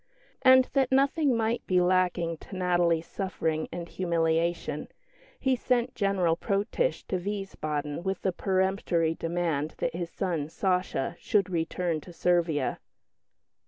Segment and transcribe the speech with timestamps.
[0.41, 4.87] And that nothing might be lacking to Natalie's suffering and humiliation,
[5.39, 11.51] he sent General Protitsch to Wiesbaden with a peremptory demand that his son, "Sacha," should
[11.51, 12.79] return to Servia.